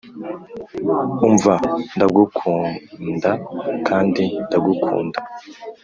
[1.25, 1.53] umva
[1.95, 3.31] ndagukugunda
[3.87, 5.19] kandi ndagukunda